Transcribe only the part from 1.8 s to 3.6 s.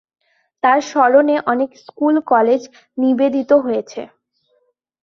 school college নিবেদিত